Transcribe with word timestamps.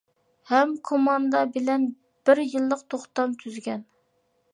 ھەم 0.51 0.71
كوماندا 0.89 1.41
بىلەن 1.57 1.85
بىر 2.29 2.41
يىللىق 2.55 2.81
توختام 2.95 3.37
تۈزگەن. 3.45 3.85